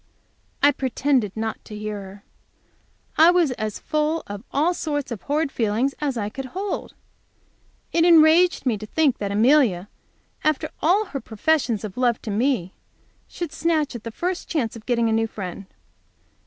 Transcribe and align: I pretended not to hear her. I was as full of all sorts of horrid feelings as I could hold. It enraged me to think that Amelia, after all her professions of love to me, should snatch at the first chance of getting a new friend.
I 0.63 0.71
pretended 0.71 1.37
not 1.37 1.63
to 1.65 1.77
hear 1.77 2.01
her. 2.01 2.23
I 3.19 3.29
was 3.29 3.51
as 3.51 3.77
full 3.77 4.23
of 4.25 4.43
all 4.51 4.73
sorts 4.73 5.11
of 5.11 5.21
horrid 5.21 5.51
feelings 5.51 5.93
as 6.01 6.17
I 6.17 6.27
could 6.27 6.45
hold. 6.57 6.95
It 7.91 8.03
enraged 8.03 8.65
me 8.65 8.79
to 8.79 8.87
think 8.87 9.19
that 9.19 9.31
Amelia, 9.31 9.89
after 10.43 10.71
all 10.81 11.05
her 11.05 11.19
professions 11.21 11.83
of 11.83 11.97
love 11.97 12.19
to 12.23 12.31
me, 12.31 12.73
should 13.27 13.51
snatch 13.51 13.93
at 13.95 14.03
the 14.03 14.09
first 14.09 14.49
chance 14.49 14.75
of 14.75 14.87
getting 14.87 15.07
a 15.07 15.11
new 15.13 15.27
friend. 15.27 15.67